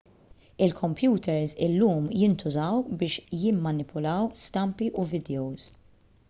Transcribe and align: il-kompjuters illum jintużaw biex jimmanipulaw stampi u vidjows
il-kompjuters 0.67 1.51
illum 1.65 2.03
jintużaw 2.21 2.75
biex 2.99 3.13
jimmanipulaw 3.43 4.23
stampi 4.47 4.85
u 5.01 5.07
vidjows 5.13 5.63